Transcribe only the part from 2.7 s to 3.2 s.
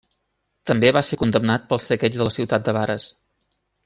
de Vares.